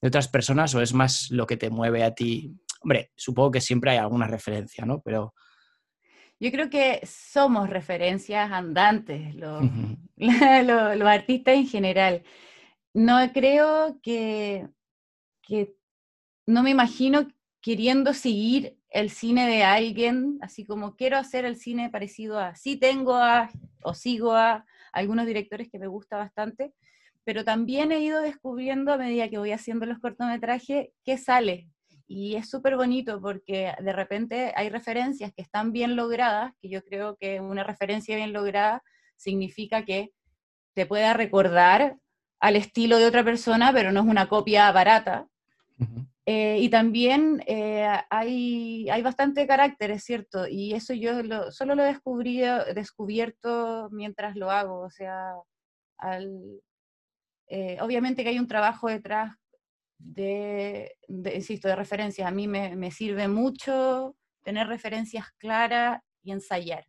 [0.02, 2.54] otras personas o es más lo que te mueve a ti.
[2.84, 5.00] Hombre, supongo que siempre hay alguna referencia, ¿no?
[5.00, 5.32] Pero...
[6.38, 12.22] Yo creo que somos referencias andantes, los, artistas en general.
[12.92, 14.68] No creo que,
[15.40, 15.74] que,
[16.46, 17.26] no me imagino
[17.62, 22.76] queriendo seguir el cine de alguien, así como quiero hacer el cine parecido a, sí
[22.76, 23.48] tengo a,
[23.82, 26.74] o sigo a, algunos directores que me gusta bastante,
[27.24, 31.70] pero también he ido descubriendo a medida que voy haciendo los cortometrajes qué sale.
[32.06, 36.82] Y es súper bonito porque de repente hay referencias que están bien logradas, que yo
[36.82, 38.82] creo que una referencia bien lograda
[39.16, 40.10] significa que
[40.74, 41.96] te pueda recordar
[42.40, 45.26] al estilo de otra persona, pero no es una copia barata.
[46.26, 51.12] Eh, y también eh, hay, hay bastante carácter, es cierto, y eso yo
[51.50, 51.94] solo lo he
[52.74, 55.34] descubierto mientras lo hago, o sea,
[57.48, 59.36] eh, obviamente que hay un trabajo detrás
[60.04, 62.28] de, insisto, de referencias.
[62.28, 66.86] A mí me, me sirve mucho tener referencias claras y ensayar.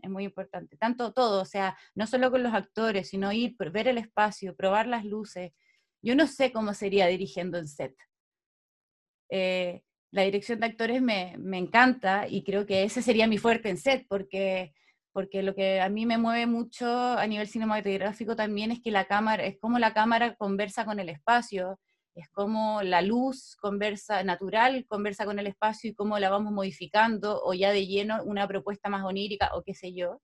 [0.00, 0.76] Es muy importante.
[0.76, 4.86] Tanto todo, o sea, no solo con los actores, sino ir, ver el espacio, probar
[4.86, 5.52] las luces.
[6.02, 7.94] Yo no sé cómo sería dirigiendo en set
[9.30, 9.82] eh,
[10.12, 14.06] la dirección de actores me, encanta y creo que ese sería mi fuerte en set,
[14.08, 14.72] porque,
[15.12, 19.06] porque lo que a mí me mueve mucho a nivel cinematográfico también es que la
[19.06, 21.80] cámara, es como la cámara conversa con el espacio,
[22.16, 27.42] es como la luz conversa, natural conversa con el espacio y cómo la vamos modificando
[27.44, 30.22] o ya de lleno una propuesta más onírica o qué sé yo.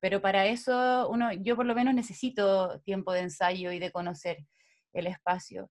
[0.00, 4.38] Pero para eso uno, yo por lo menos necesito tiempo de ensayo y de conocer
[4.94, 5.70] el espacio.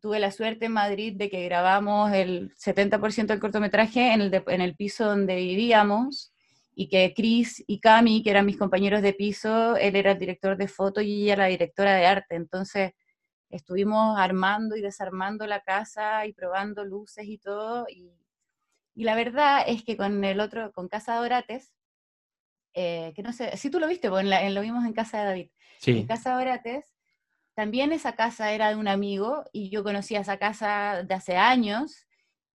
[0.00, 4.60] tuve la suerte en Madrid de que grabamos el 70% del cortometraje en el, en
[4.60, 6.34] el piso donde vivíamos
[6.74, 10.56] y que Chris y Cami, que eran mis compañeros de piso, él era el director
[10.56, 12.34] de foto y ella la directora de arte.
[12.34, 12.92] Entonces
[13.52, 17.86] estuvimos armando y desarmando la casa y probando luces y todo.
[17.88, 18.10] Y,
[18.94, 21.72] y la verdad es que con el otro, con Casa Dorates,
[22.74, 25.50] eh, que no sé, si tú lo viste, pues lo vimos en Casa de David.
[25.78, 25.98] Sí.
[25.98, 26.92] En Casa Dorates,
[27.54, 32.06] también esa casa era de un amigo y yo conocía esa casa de hace años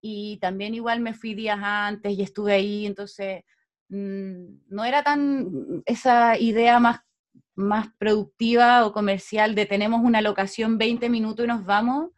[0.01, 3.43] y también igual me fui días antes y estuve ahí, entonces
[3.89, 7.01] mm, no era tan esa idea más,
[7.57, 12.11] más productiva o comercial de tenemos una locación 20 minutos y nos vamos.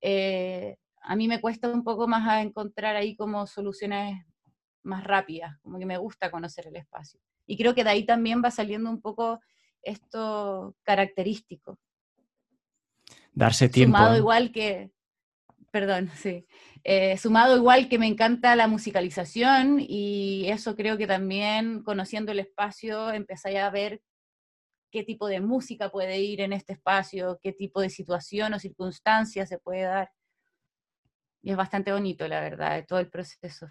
[0.00, 4.24] Eh, a mí me cuesta un poco más encontrar ahí como soluciones
[4.82, 7.20] más rápidas, como que me gusta conocer el espacio.
[7.46, 9.40] Y creo que de ahí también va saliendo un poco
[9.82, 11.78] esto característico.
[13.34, 13.98] Darse tiempo.
[13.98, 14.18] Sumado ¿eh?
[14.18, 14.90] igual que,
[15.70, 16.46] perdón, sí,
[16.82, 22.38] eh, sumado igual que me encanta la musicalización y eso creo que también conociendo el
[22.38, 24.00] espacio empezáis a ver
[24.92, 29.46] qué tipo de música puede ir en este espacio, qué tipo de situación o circunstancia
[29.46, 30.10] se puede dar.
[31.42, 33.66] Y es bastante bonito, la verdad, todo el proceso.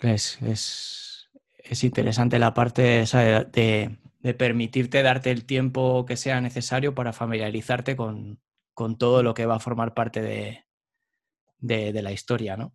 [0.00, 6.16] Es, es, es interesante la parte esa de, de, de, permitirte darte el tiempo que
[6.16, 8.40] sea necesario para familiarizarte con,
[8.72, 10.64] con todo lo que va a formar parte de,
[11.58, 12.74] de, de, la historia, ¿no?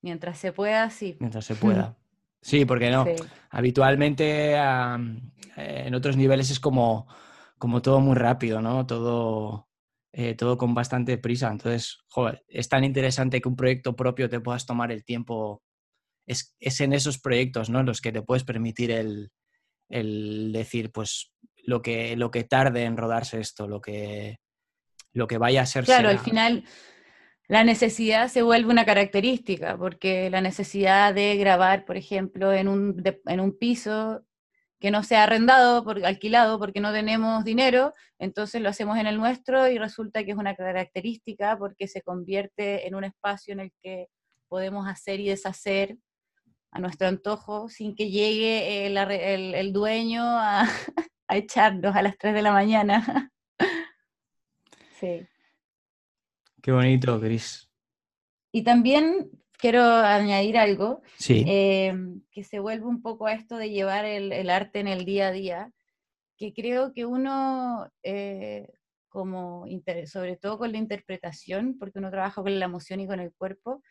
[0.00, 1.16] Mientras se pueda, sí.
[1.18, 1.96] Mientras se pueda.
[2.40, 3.04] Sí, porque no.
[3.04, 3.12] Sí.
[3.50, 5.20] Habitualmente um,
[5.56, 7.06] en otros niveles es como,
[7.58, 8.86] como todo muy rápido, ¿no?
[8.86, 9.68] Todo,
[10.12, 11.50] eh, todo con bastante prisa.
[11.50, 15.62] Entonces, joder, es tan interesante que un proyecto propio te puedas tomar el tiempo.
[16.26, 17.80] Es, es en esos proyectos, ¿no?
[17.80, 19.30] En los que te puedes permitir el,
[19.88, 21.32] el decir, pues,
[21.64, 24.36] lo que, lo que tarde en rodarse esto, lo que,
[25.12, 25.84] lo que vaya a ser.
[25.84, 26.18] Claro, será.
[26.18, 26.64] al final
[27.48, 33.02] la necesidad se vuelve una característica, porque la necesidad de grabar, por ejemplo, en un,
[33.02, 34.22] de, en un piso
[34.78, 39.16] que no sea arrendado, por, alquilado, porque no tenemos dinero, entonces lo hacemos en el
[39.16, 43.72] nuestro y resulta que es una característica porque se convierte en un espacio en el
[43.82, 44.08] que
[44.48, 45.96] podemos hacer y deshacer
[46.70, 50.62] a nuestro antojo sin que llegue el, el, el dueño a,
[51.28, 53.32] a, echarnos a las 3 de la mañana.
[55.00, 55.26] sí.
[56.68, 57.66] Qué bonito, Cris.
[58.52, 61.42] Y también quiero añadir algo, sí.
[61.48, 61.94] eh,
[62.30, 65.28] que se vuelve un poco a esto de llevar el, el, arte en el día
[65.28, 65.72] a día,
[66.36, 68.68] que creo que uno, eh,
[69.08, 69.64] como
[70.04, 73.82] sobre todo con la interpretación, porque uno trabaja con la emoción y con el cuerpo,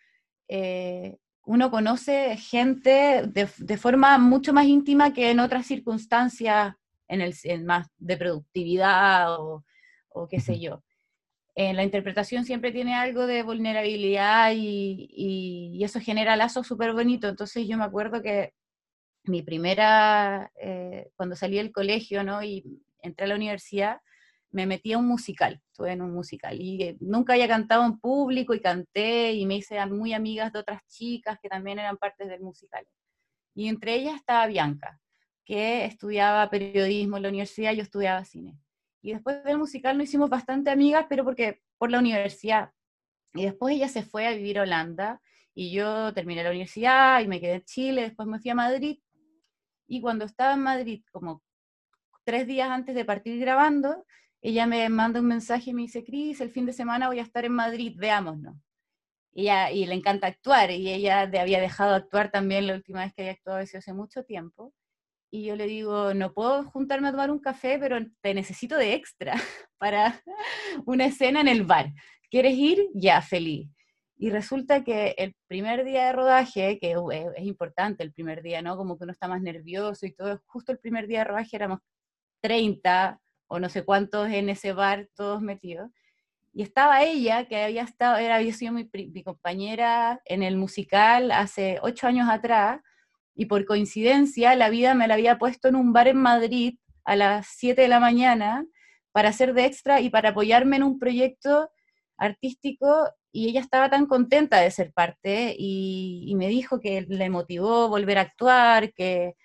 [0.47, 6.75] eh, uno conoce gente de, de, forma mucho más íntima que en otras circunstancias,
[7.07, 9.65] en el en más de productividad o,
[10.09, 10.83] o qué sé yo
[11.59, 16.93] en la interpretación siempre tiene algo de vulnerabilidad y, y, y eso genera lazos súper
[16.93, 17.31] bonitos.
[17.31, 18.53] Entonces yo me acuerdo que
[19.23, 22.43] mi primera, eh, cuando salí del colegio ¿no?
[22.43, 22.63] y
[23.01, 24.01] entré a la universidad,
[24.51, 27.99] me metí a un musical, estuve en un musical y eh, nunca había cantado en
[27.99, 32.27] público y canté y me hice muy amigas de otras chicas que también eran partes
[32.29, 32.85] del musical.
[33.55, 34.99] Y entre ellas estaba Bianca,
[35.43, 38.59] que estudiaba periodismo en la universidad, yo estudiaba cine.
[39.01, 42.71] Y después del musical nos hicimos bastante amigas, pero porque por la universidad.
[43.33, 45.21] Y después ella se fue a vivir a Holanda
[45.53, 48.99] y yo terminé la universidad y me quedé en Chile, después me fui a Madrid.
[49.87, 51.43] Y cuando estaba en Madrid, como
[52.23, 54.05] tres días antes de partir grabando,
[54.41, 57.23] ella me manda un mensaje y me dice, Cris, el fin de semana voy a
[57.23, 58.55] estar en Madrid, veámonos.
[59.33, 63.13] Ella, y le encanta actuar, y ella había dejado de actuar también la última vez
[63.13, 64.73] que había actuado hace mucho tiempo
[65.29, 68.93] y yo le digo, no puedo juntarme a tomar un café, pero te necesito de
[68.93, 69.33] extra
[69.77, 70.21] para
[70.85, 71.91] una escena en el bar.
[72.29, 72.87] ¿Quieres ir?
[72.93, 73.69] Ya, feliz.
[74.17, 78.75] Y resulta que el primer día de rodaje, que es, importante el primer día, ¿no?
[78.77, 81.79] Como que uno está más nervioso y todo, justo el primer día de rodaje éramos
[82.41, 85.91] 30 o no sé cuántos en ese bar, todos metidos.
[86.53, 91.77] Y estaba ella, que había, estado, era, había sido mi compañera en el musical hace
[91.83, 92.81] ocho años atrás,
[93.37, 97.15] y por coincidencia la vida me la había puesto en un bar en Madrid a
[97.15, 98.65] las 7 de la mañana
[99.11, 101.69] para hacer de extra y para apoyarme en un proyecto
[102.17, 107.89] artístico y ella estaba tan contenta de ser parte y, me dijo que le motivó
[107.89, 109.35] volver a actuar, que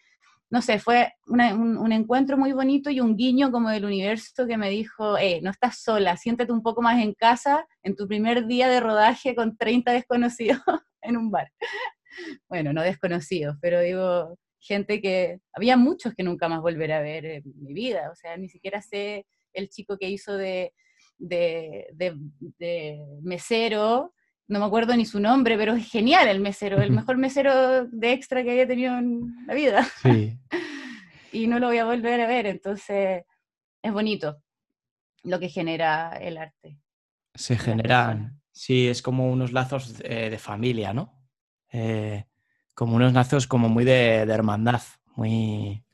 [0.50, 4.70] no sé, fue un, encuentro muy bonito y un guiño como del universo que me
[4.70, 8.68] dijo, eh, no estás sola, siéntate un poco más en casa en tu primer día
[8.68, 10.60] de rodaje con 30 desconocidos
[11.02, 11.50] en un bar
[12.48, 17.24] bueno, no desconocidos, pero digo, gente que, había muchos que nunca más volveré a ver
[17.26, 20.72] en mi vida, o sea, ni siquiera sé el chico que hizo de,
[21.18, 24.14] de, de, mesero,
[24.48, 28.12] no me acuerdo ni su nombre, pero es genial el mesero, el mejor mesero de
[28.12, 29.84] extra que haya tenido en la vida.
[30.02, 30.38] Sí.
[31.32, 33.24] y no lo voy a volver a ver, entonces
[33.82, 34.42] es bonito
[35.24, 36.78] lo que genera el arte.
[37.34, 41.21] Se generan, sí, es como unos lazos de, familia, ¿no?
[41.72, 42.24] Eh,
[42.74, 44.82] como unos lazos como muy de, hermandad,
[45.16, 45.84] muy,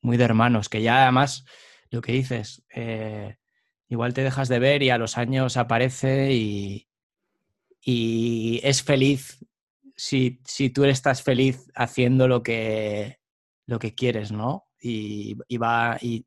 [0.00, 1.44] muy de hermanos, que ya además,
[1.90, 3.36] lo que dices, eh,
[3.88, 6.88] igual te dejas de ver y a los años aparece y,
[7.80, 9.44] y es feliz
[10.00, 13.20] si, si, tú estás feliz haciendo lo que,
[13.66, 14.66] lo que quieres, ¿no?
[14.80, 16.24] Y, va, y,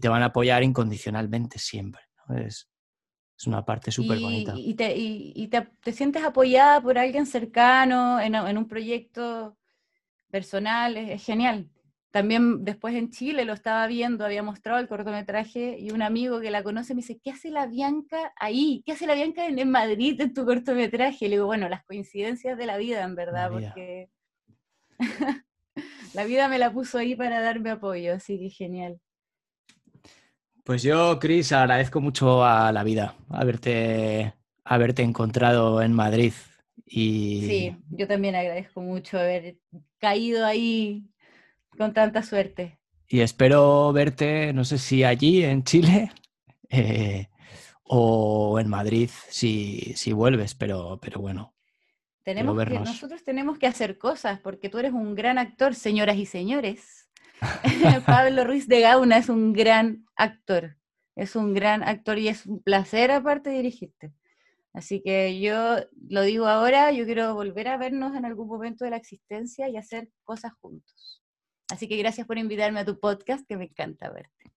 [0.00, 2.02] te van a apoyar incondicionalmente siempre.
[2.36, 2.69] Es,
[3.46, 4.54] una parte súper bonita.
[4.56, 9.56] Y, te, te, sientes apoyada por alguien cercano en, en un proyecto
[10.30, 11.68] personal, es genial.
[12.10, 16.50] También después en Chile lo estaba viendo, había mostrado el cortometraje y un amigo que
[16.50, 18.82] la conoce me dice, ¿qué hace la Bianca ahí?
[18.84, 21.26] ¿Qué hace la Bianca en, Madrid en tu cortometraje?
[21.26, 24.10] Y le digo, bueno, las coincidencias de la vida, en verdad, porque
[26.14, 29.00] la vida me la puso ahí para darme apoyo, así que genial.
[30.70, 36.32] Pues yo, Cris, agradezco mucho a la vida haberte, haberte encontrado en Madrid.
[36.86, 37.44] Y...
[37.44, 39.56] Sí, yo también agradezco mucho haber
[39.98, 41.10] caído ahí
[41.76, 42.78] con tanta suerte.
[43.08, 46.12] Y espero verte, no sé si allí en Chile
[46.70, 47.26] eh,
[47.82, 51.52] o en Madrid si, si vuelves, pero, pero bueno.
[52.22, 56.26] Tenemos que, nosotros tenemos que hacer cosas porque tú eres un gran actor, señoras y
[56.26, 56.99] señores.
[58.06, 60.76] Pablo Ruiz de Gauna es un gran actor,
[61.16, 64.12] es un gran actor y es un placer aparte dirigirte.
[64.72, 65.76] Así que yo
[66.08, 69.76] lo digo ahora, yo quiero volver a vernos en algún momento de la existencia y
[69.76, 71.22] hacer cosas juntos.
[71.70, 74.52] Así que gracias por invitarme a tu podcast, que me encanta verte.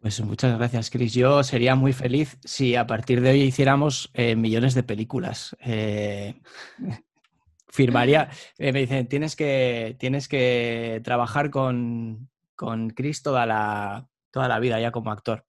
[0.00, 1.14] Pues muchas gracias, Chris.
[1.14, 5.56] Yo sería muy feliz si a partir de hoy hiciéramos eh, millones de películas.
[5.60, 6.40] Eh,
[7.74, 14.46] firmaría, eh, me dicen, tienes que, tienes que trabajar con, con Chris toda la, toda
[14.46, 15.44] la vida ya como actor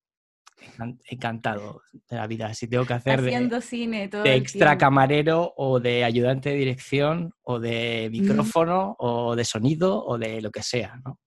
[1.07, 2.51] encantado de la vida.
[2.55, 7.59] Si tengo que hacer de, cine de extra camarero o de ayudante de dirección o
[7.59, 11.19] de micrófono o de sonido o de lo que sea, ¿no?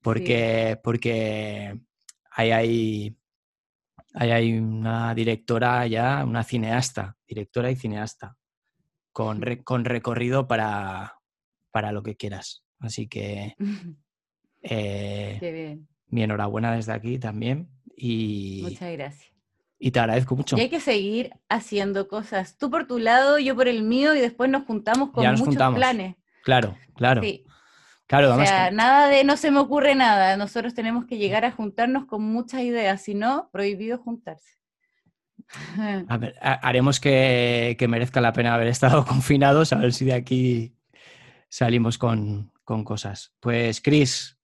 [0.00, 1.78] Porque, porque
[2.30, 3.16] ahí hay,
[4.14, 8.37] hay una directora ya, una cineasta, directora y cineasta,
[9.18, 11.14] con, con recorrido para,
[11.72, 12.62] para lo que quieras.
[12.78, 13.56] Así que
[14.62, 19.32] eh, mi enhorabuena desde aquí también y, Muchas gracias.
[19.80, 20.56] Y te agradezco mucho.
[20.56, 22.58] Y hay que seguir haciendo cosas.
[22.58, 26.14] Tú por tu lado, yo por el mío, y después nos juntamos con muchos planes.
[26.44, 27.20] Claro, claro.
[28.06, 30.36] Claro, o sea, nada de no se me ocurre nada.
[30.36, 34.57] Nosotros tenemos que llegar a juntarnos con muchas ideas, si no, prohibido juntarse.
[36.08, 40.74] A ver, haremos que, merezca la pena haber estado confinados, a ver si de aquí
[41.48, 43.32] salimos con, con cosas.
[43.40, 44.38] Pues, Cris,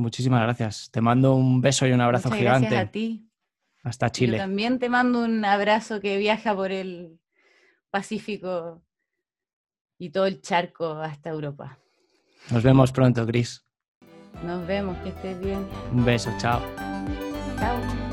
[0.00, 0.90] Muchísimas gracias.
[0.90, 2.68] Te mando un beso y un abrazo gigante.
[2.68, 3.26] Gracias a ti.
[3.82, 4.36] Hasta Chile.
[4.36, 7.18] Yo también te mando un abrazo que viaja por el
[7.90, 8.82] Pacífico
[9.98, 11.78] y todo el charco hasta Europa.
[12.50, 13.64] Nos vemos pronto, Gris.
[14.44, 15.66] Nos vemos, que estés bien.
[15.92, 16.62] Un beso, chao.
[17.58, 18.09] Chao.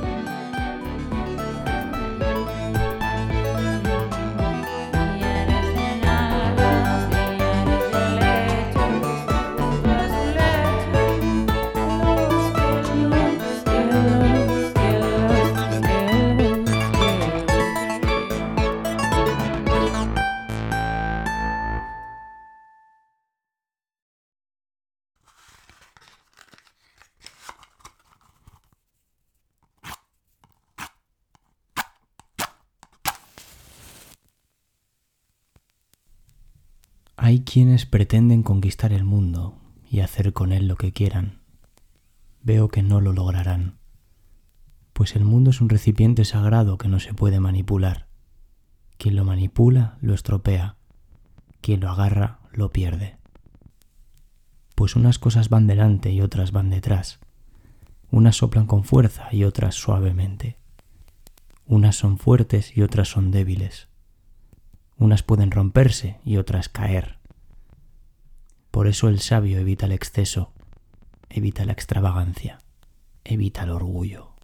[37.50, 39.58] Quienes pretenden conquistar el mundo
[39.90, 41.40] y hacer con él lo que quieran.
[42.44, 43.78] Veo que no lo lograrán,
[44.92, 48.10] pues el mundo es un recipiente sagrado que no se puede manipular.
[48.98, 50.76] Quien lo manipula lo estropea,
[51.62, 53.18] quien lo agarra lo pierde.
[54.76, 57.20] Pues unas cosas van delante y otras van detrás.
[58.12, 60.58] Unas soplan con fuerza y otras suavemente.
[61.66, 63.88] Unas son fuertes y otras son débiles.
[64.98, 67.18] Unas pueden romperse y otras caer.
[68.78, 70.54] Por eso el sabio evita el exceso,
[71.32, 72.60] evita la extravagancia,
[73.24, 74.36] evita el orgullo.